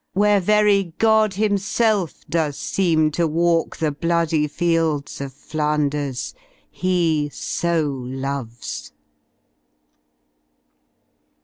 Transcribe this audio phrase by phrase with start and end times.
[0.13, 6.33] Where very God Himself does seem to walk The bloody fields of Flanders
[6.71, 8.93] He so loves!